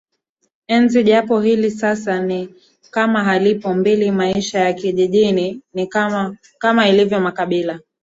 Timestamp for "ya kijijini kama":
4.59-6.87